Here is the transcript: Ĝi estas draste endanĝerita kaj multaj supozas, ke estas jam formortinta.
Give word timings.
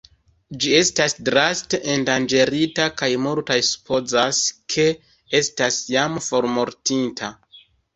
Ĝi 0.61 0.69
estas 0.77 1.15
draste 1.29 1.81
endanĝerita 1.97 2.89
kaj 3.03 3.11
multaj 3.27 3.61
supozas, 3.71 4.43
ke 4.77 4.91
estas 5.45 5.83
jam 5.97 6.23
formortinta. 6.33 7.37